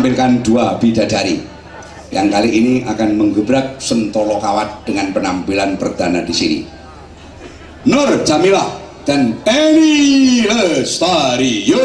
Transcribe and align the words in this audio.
menampilkan 0.00 0.40
dua 0.40 0.80
bidadari 0.80 1.44
yang 2.08 2.32
kali 2.32 2.48
ini 2.48 2.74
akan 2.88 3.20
menggebrak 3.20 3.76
Sentolo 3.76 4.40
Kawat 4.40 4.88
dengan 4.88 5.12
penampilan 5.12 5.76
perdana 5.76 6.24
di 6.24 6.32
sini. 6.32 6.64
Nur 7.84 8.24
Jamilah 8.24 8.80
dan 9.04 9.36
Eni 9.44 10.48
Lestari. 10.48 11.68
Yo! 11.68 11.84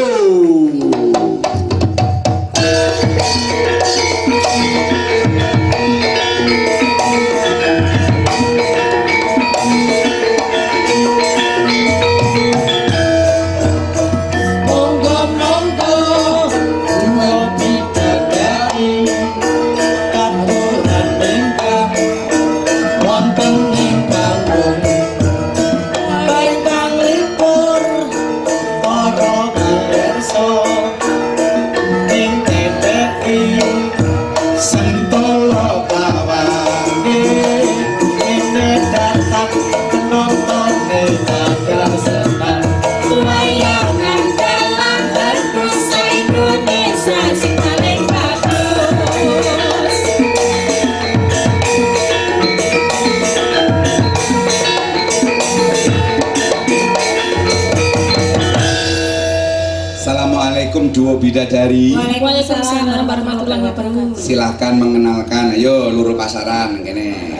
Duo 60.96 61.20
bidadari. 61.20 61.92
Waalaikumsalam 61.92 63.04
warahmatullahi 63.04 63.60
wabarakatuh. 63.68 64.16
Silahkan 64.16 64.72
mengenalkan. 64.80 65.52
Ayo 65.52 65.92
luru 65.92 66.16
pasaran 66.16 66.80
kene. 66.80 67.36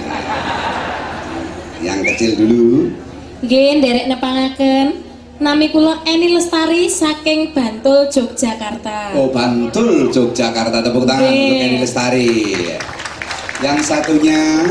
Yang 1.80 2.00
kecil 2.12 2.30
dulu. 2.44 2.92
Nggih, 3.40 3.80
nderek 3.80 4.06
nepangaken. 4.12 4.86
Nami 5.36 5.68
kula 5.68 6.00
Eni 6.08 6.32
Lestari 6.32 6.88
saking 6.88 7.52
Bantul, 7.52 8.08
Yogyakarta. 8.08 9.16
Oh 9.16 9.28
Bantul 9.32 10.08
Yogyakarta 10.12 10.84
tepuk 10.84 11.08
tangan 11.08 11.28
untuk 11.28 11.56
Eni 11.60 11.76
Lestari. 11.80 12.28
Yang 13.64 13.78
satunya 13.88 14.68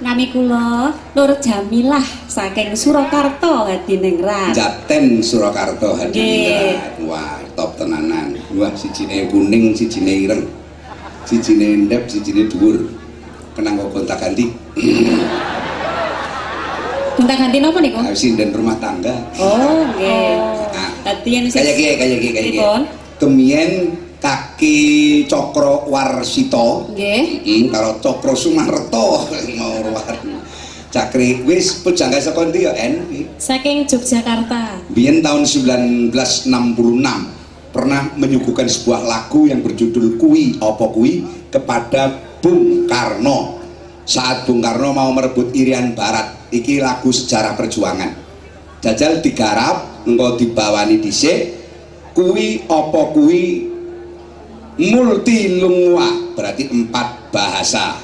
Nami 0.00 0.32
kula 0.32 0.88
Nur 1.12 1.30
Jamilah 1.36 2.00
saking 2.24 2.72
Surakarta 2.72 3.68
Hadiningrat. 3.68 4.56
Jaten 4.56 5.20
Surakarta. 5.20 5.92
Hadiningrat. 5.92 6.96
Wah, 7.04 7.36
top 7.52 7.76
tenanan. 7.76 8.32
Wah, 8.56 8.72
sijine 8.72 9.28
kuning, 9.28 9.76
sijine 9.76 10.24
ireng. 10.24 10.48
Sijine 11.28 11.84
endep, 11.84 12.08
sijine 12.08 12.48
dhuwur. 12.48 12.88
Kenang 13.52 13.76
kok 13.76 13.92
gonta-ganti. 13.92 14.48
Gonta 17.20 17.34
ganti 17.36 17.58
napa 17.62 17.78
niku? 17.84 18.00
Ah, 18.00 18.16
Sinden 18.16 18.56
rumah 18.56 18.80
tangga. 18.80 19.12
Oh, 19.36 19.84
nggih. 19.84 20.32
Dadi 21.04 21.28
yen 21.28 21.44
sing 21.52 21.60
kayak 21.60 21.76
gini, 21.76 21.92
kayak 22.00 22.18
gini, 22.20 22.32
kayak 22.32 22.46
gini. 22.48 22.60
Kemien 23.20 23.70
kaki 24.20 24.78
Cokro 25.26 25.88
Warsito. 25.88 26.92
Nggih. 26.92 27.24
Hmm, 27.42 27.64
kalau 27.72 27.92
Cokro 27.98 28.36
Sumarto 28.36 29.26
mau. 29.58 29.74
Cakri 30.90 31.46
wis 31.46 31.86
pujangga 31.86 32.18
saka 32.18 32.50
ndi 32.50 32.66
ya 32.66 32.74
En? 32.74 33.06
Saking 33.38 33.86
Yogyakarta. 33.86 34.90
Biyen 34.90 35.22
tahun 35.22 35.46
1966 35.46 36.50
pernah 37.70 38.10
menyuguhkan 38.18 38.66
sebuah 38.66 39.06
lagu 39.06 39.46
yang 39.46 39.62
berjudul 39.62 40.18
Kui 40.18 40.58
Opo 40.58 40.90
Kui 40.90 41.22
kepada 41.46 42.18
Bung 42.42 42.90
Karno. 42.90 43.62
Saat 44.02 44.50
Bung 44.50 44.58
Karno 44.58 44.90
mau 44.90 45.14
merebut 45.14 45.54
Irian 45.54 45.94
Barat, 45.94 46.50
iki 46.50 46.82
lagu 46.82 47.14
sejarah 47.14 47.54
perjuangan. 47.54 48.10
Jajal 48.82 49.22
digarap, 49.22 50.02
engkau 50.02 50.34
dibawani 50.34 50.98
dhisik. 50.98 51.54
Kui 52.10 52.66
Opo 52.66 53.14
Kui 53.14 53.69
multi 54.80 55.60
lungwa 55.60 56.08
berarti 56.32 56.64
empat 56.72 57.28
bahasa. 57.28 58.00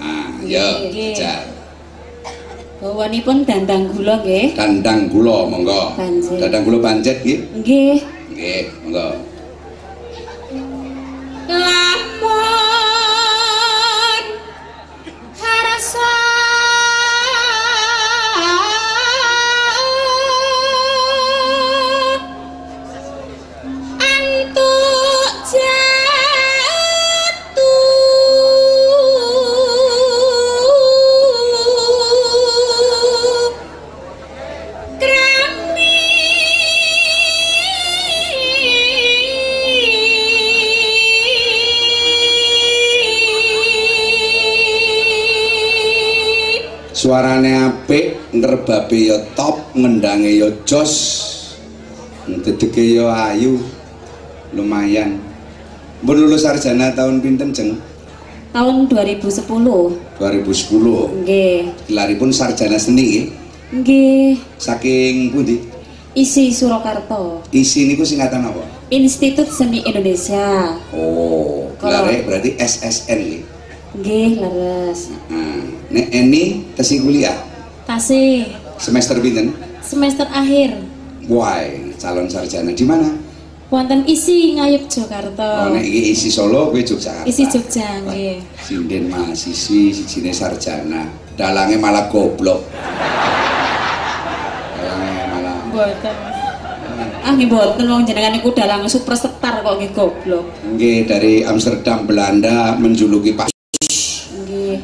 Ah, 0.00 0.32
yo, 0.40 0.88
Nggih. 0.88 1.12
jajal. 1.12 1.44
Bawanipun 2.80 3.44
dandang 3.44 3.92
gula 3.92 4.24
nggih. 4.24 4.56
Dandang 4.56 5.12
gula 5.12 5.44
monggo. 5.44 5.92
Dandang 6.40 6.64
gula 6.64 6.78
pancet 6.80 7.20
nggih. 7.20 7.40
Nggih. 7.60 7.96
Nggih, 8.32 8.62
monggo. 8.80 9.08
Suarane 47.00 47.56
apik, 47.56 48.28
ngerbabe 48.36 49.08
ya 49.08 49.16
top, 49.32 49.72
ngendange 49.72 50.36
ya 50.36 50.52
jos. 50.68 50.92
Dedeke 52.28 53.00
ya 53.00 53.08
ayu. 53.32 53.56
Lumayan. 54.52 55.16
Mbok 56.04 56.12
lulus 56.12 56.44
sarjana 56.44 56.92
tahun 56.92 57.24
pinten, 57.24 57.56
Jeng? 57.56 57.80
Tahun 58.52 58.84
2010. 58.84 59.48
2010. 60.20 61.24
Nggih. 61.24 61.72
Gelaripun 61.88 62.36
sarjana 62.36 62.76
seni 62.76 63.00
nggih. 63.08 63.26
Nggih. 63.80 64.30
Saking 64.60 65.32
pundi? 65.32 65.56
Isi 66.12 66.52
Surakarta. 66.52 67.40
Isi 67.48 67.88
niku 67.88 68.04
singkatan 68.04 68.44
apa? 68.44 68.60
Institut 68.92 69.48
Seni 69.48 69.80
Indonesia. 69.88 70.76
Oh, 70.92 71.72
gelare 71.80 72.28
berarti 72.28 72.60
SSN 72.60 73.18
nggih. 73.24 73.59
Nggih, 73.90 74.38
leres. 74.38 75.10
Nah, 75.26 75.58
nek 75.90 76.06
Eni 76.08 76.62
tesi 76.72 77.02
kuliah 77.02 77.34
Tasih 77.82 78.46
semester 78.78 79.18
pinten? 79.18 79.50
semester 79.82 80.30
akhir 80.30 80.78
Wah, 81.26 81.58
calon 81.96 82.26
sarjana 82.26 82.70
di 82.70 82.82
mana? 82.82 83.10
wonten 83.66 84.02
isi 84.02 84.54
ngayuk 84.54 84.82
Oh, 84.82 84.90
Jakarta. 84.92 85.70
nek 85.70 85.82
iki 85.82 86.10
isi 86.10 86.26
Solo, 86.26 86.70
kowe 86.70 86.78
Yogyakarta. 86.78 87.22
Isi 87.22 87.46
Jogja 87.46 88.02
nggih. 88.02 88.42
Sinden 88.58 89.06
mahasiswi, 89.06 89.94
sijine 89.94 90.30
sarjana. 90.30 91.06
Dalange 91.34 91.78
malah 91.78 92.06
goblok. 92.06 92.66
Dalange 94.74 95.22
malah 95.28 95.56
Mboten. 95.66 96.16
Ah 97.20 97.30
nggih 97.30 97.46
mboten 97.46 97.86
wong 97.86 98.02
jenengan 98.02 98.34
niku 98.34 98.50
dalang 98.50 98.82
superstar 98.86 99.62
kok 99.62 99.74
nggih 99.78 99.94
goblok. 99.94 100.46
nggih 100.66 101.06
dari 101.06 101.42
Amsterdam 101.42 102.02
Belanda 102.02 102.74
menjuluki 102.74 103.38
Pak. 103.38 103.54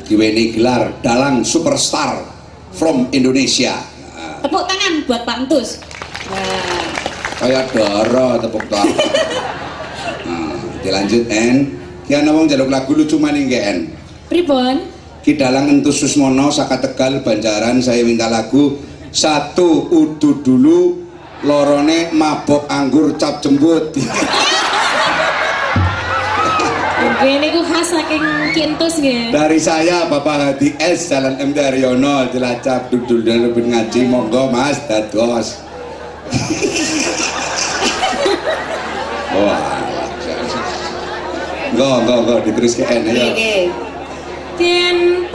Diweni 0.07 0.55
gelar 0.57 0.91
dalang 1.05 1.47
superstar 1.47 2.25
from 2.75 3.07
Indonesia. 3.15 3.77
Tepuk 4.43 4.65
tangan 4.67 4.93
buat 5.07 5.23
Pak 5.23 5.37
Entus. 5.47 5.79
Kayak 7.37 7.71
dara 7.71 8.41
tepuk 8.43 8.65
tangan. 8.67 8.97
Nah, 10.27 10.59
dilanjut 10.83 11.31
En. 11.31 11.71
Ki 12.03 12.19
ana 12.19 12.35
wong 12.35 12.51
njaluk 12.51 12.67
lagu 12.67 12.99
lucu 12.99 13.15
maning 13.15 13.47
En. 13.55 13.95
Pripun? 14.27 14.91
Ki 15.23 15.39
dalang 15.39 15.71
entus 15.71 16.03
Susmono 16.03 16.51
saka 16.51 16.83
Tegal 16.83 17.23
Banjaran 17.23 17.79
saya 17.79 18.03
minta 18.03 18.27
lagu 18.27 18.79
satu 19.15 19.87
udu 19.91 20.43
dulu 20.43 21.07
lorone 21.47 22.11
mabok 22.15 22.67
anggur 22.71 23.15
cap 23.19 23.43
jembut 23.43 23.95
Nggih 27.07 27.39
niku 27.39 27.63
khas 27.63 27.95
saking 27.95 28.23
Kintus 28.55 28.95
nggih. 28.99 29.31
dari 29.31 29.59
saya 29.63 30.11
Bapak 30.11 30.59
Hadi 30.59 30.75
S 30.79 31.09
Jalan 31.11 31.39
M 31.39 31.55
Daryono 31.55 32.27
Cilacap 32.31 32.91
dudul 32.91 33.23
dan 33.23 33.47
lebih 33.47 33.71
ngaji 33.71 34.01
monggo 34.11 34.51
Mas 34.51 34.79
dados 34.91 35.63
wah 39.37 39.61
Enggak, 41.67 42.09
enggak, 42.09 42.19
enggak 42.25 42.41
diterus 42.47 42.73
ke 42.79 42.85
N 42.89 43.03
ya. 43.11 43.27
Den 44.57 45.27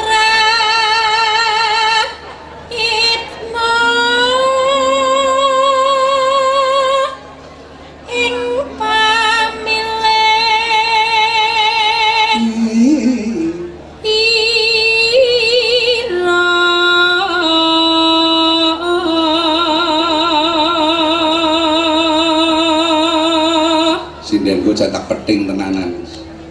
Sinden 24.42 24.66
ku 24.66 24.74
cetak 24.74 25.06
peting 25.06 25.46
tenanan. 25.46 26.02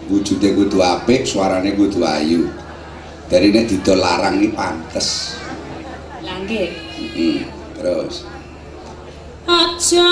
Wujude 0.07 0.55
kudu 0.55 0.79
apik, 0.79 1.27
suarane 1.27 1.75
kudu 1.75 1.99
ayu. 2.07 2.47
Darine 3.27 3.67
didol 3.67 3.99
larang 3.99 4.39
iki 4.39 4.55
pantes. 4.55 5.35
Langge. 6.23 6.71
Mm, 6.95 7.43
Terus. 7.75 8.23
aja 9.43 10.07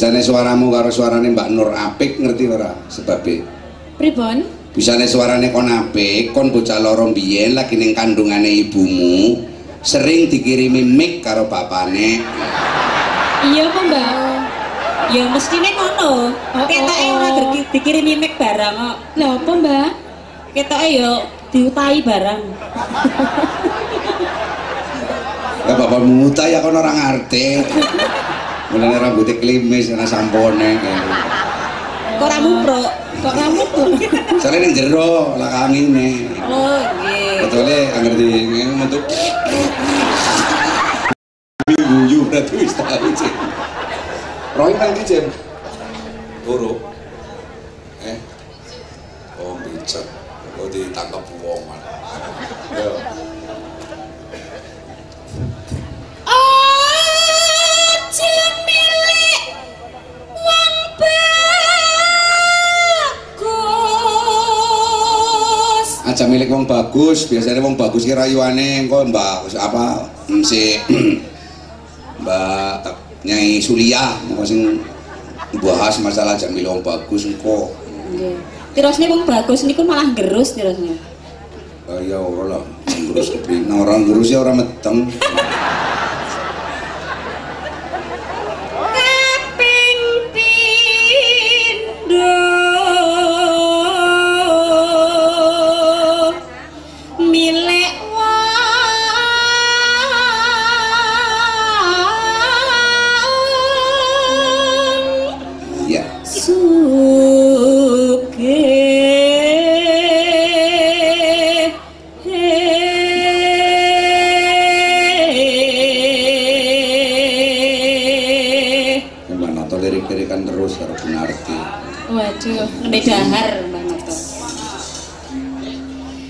Bisane 0.00 0.24
suaramu 0.24 0.72
karo 0.72 0.88
suarane 0.88 1.28
Mbak 1.28 1.48
Nur 1.52 1.76
apik 1.76 2.16
ngerti 2.24 2.48
ora 2.48 2.72
sebabe? 2.88 3.44
Pribon? 4.00 4.48
Bisane 4.72 5.04
suarane 5.04 5.52
kon 5.52 5.68
apik, 5.68 6.32
kon 6.32 6.48
bocah 6.48 6.80
loro 6.80 7.12
biyen 7.12 7.52
lagi 7.52 7.76
ning 7.76 7.92
kandungane 7.92 8.48
ibumu, 8.48 9.44
sering 9.84 10.32
dikirimi 10.32 10.88
mic 10.88 11.20
karo 11.20 11.44
bapane. 11.52 12.16
Iya 13.44 13.68
apa 13.68 13.80
mbak? 13.92 14.08
Ya 15.12 15.28
mestine 15.28 15.68
ngono. 15.68 16.32
Oh, 16.32 16.64
Ketoke 16.64 17.04
ora 17.04 17.28
oh. 17.36 17.52
di- 17.52 17.68
dikirim 17.68 18.16
mic 18.16 18.40
barang 18.40 18.72
kok. 18.80 18.96
Lah 19.20 19.30
apa 19.36 19.52
mbak? 19.52 19.90
Ketoke 20.56 20.88
ya 20.96 21.10
diutai 21.52 22.00
barang. 22.00 22.40
Ya 25.68 25.72
bapak 25.76 26.00
muta 26.08 26.48
ya 26.48 26.64
kon 26.64 26.80
orang 26.80 26.96
ngerti. 26.96 27.68
Mulane 28.70 29.02
rambutnya 29.02 29.34
klimis 29.42 29.90
ana 29.90 30.06
sampone. 30.06 30.78
Kok 32.18 32.22
ora 32.22 32.38
muprok? 32.38 32.90
Kok 33.18 33.34
kamu 33.34 33.62
tuh? 33.74 33.90
Soalnya 34.38 34.58
ning 34.62 34.72
jero 34.78 35.34
lah 35.34 35.66
angine. 35.66 36.30
Oh, 36.46 36.78
nggih. 37.02 37.42
Betulnya 37.42 37.78
anggar 37.98 38.14
di 38.14 38.26
ngene 38.30 38.74
metu. 38.78 38.98
Guyu 41.66 42.30
berarti 42.30 42.54
wis 42.62 42.74
tahu 42.78 43.10
cek. 43.10 43.34
Roy 44.54 44.72
nang 44.78 44.94
di 44.94 45.02
jem. 45.02 45.26
Turu. 46.46 46.78
Eh. 48.06 48.18
Oh 49.42 49.58
becet. 49.66 50.06
Oh 50.62 50.70
ditangkap 50.70 51.26
wong. 51.42 51.62
Yo. 52.78 52.94
Aja 66.20 66.28
milik 66.28 66.52
wong 66.52 66.68
bagus 66.68 67.24
biasanya 67.32 67.64
wong 67.64 67.80
bagus 67.80 68.04
ki 68.04 68.12
rayuane 68.12 68.84
engko 68.84 69.08
mbak 69.08 69.48
apa 69.56 70.04
si 70.44 70.76
mbak 72.20 72.92
nyai 73.24 73.56
Sulia 73.56 74.20
engko 74.28 74.44
sing 74.44 74.84
bahas 75.64 75.96
masalah 76.04 76.36
aja 76.36 76.52
milik 76.52 76.68
wong 76.68 76.84
bagus 76.84 77.24
engko 77.24 77.72
Nggih. 78.12 78.36
Tirosne 78.76 79.08
wong 79.08 79.24
bagus 79.24 79.64
niku 79.64 79.80
malah 79.80 80.12
gerus 80.12 80.52
tirosne. 80.52 81.00
oh, 81.88 82.00
ya 82.04 82.20
ora 82.20 82.60
lah 82.60 82.62
ngurus 82.84 83.32
kepriye 83.40 83.64
nah 83.64 83.80
orang 83.80 84.04
ngurus 84.04 84.28
ya 84.28 84.44
ora 84.44 84.52
meteng 84.52 85.08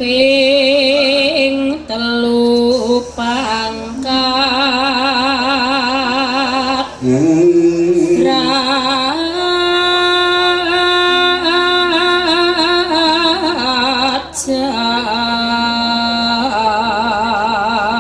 ping 0.01 1.85
telu 1.85 3.05
pangkat 3.13 4.01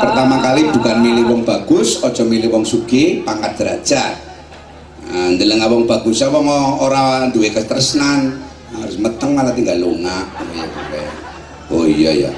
pertama 0.00 0.40
kali 0.40 0.72
bukan 0.72 0.96
milih 1.04 1.28
wong 1.28 1.44
bagus 1.44 2.00
ojo 2.00 2.24
milih 2.24 2.48
wong 2.48 2.64
sugih 2.64 3.20
pangkat 3.28 3.60
derajat. 3.60 4.16
Nah, 5.04 5.36
ndeleng 5.36 5.60
bagus 5.84 6.24
apa 6.24 6.40
mau 6.40 6.80
ora 6.80 7.28
duwe 7.28 7.52
ketresnan 7.52 8.40
harus 8.72 8.96
meteng 8.96 9.36
malah 9.36 9.52
tinggal 9.52 9.76
lunga 9.76 10.24
oh 11.70 11.86
iya 11.86 12.12
ya 12.28 12.30